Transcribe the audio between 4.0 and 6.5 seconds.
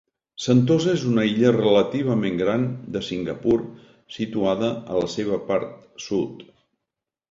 situada a la seva part sud.